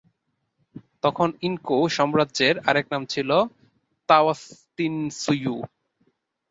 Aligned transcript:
তখন 1.03 1.29
ইনকা 1.41 1.77
সাম্রাজ্যের 1.89 2.55
আরেক 2.69 2.85
নাম 2.91 3.03
ছিল 3.05 3.29
তাওয়ান্তিনসুইয়ু। 4.09 5.55